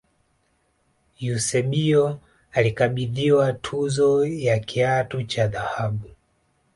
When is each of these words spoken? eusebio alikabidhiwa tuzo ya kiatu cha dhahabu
eusebio 1.19 2.19
alikabidhiwa 2.51 3.53
tuzo 3.53 4.25
ya 4.25 4.59
kiatu 4.59 5.23
cha 5.23 5.47
dhahabu 5.47 6.09